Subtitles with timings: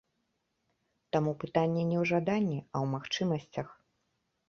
[1.17, 3.67] Таму пытанне не ў жаданні, а ў магчымасцях.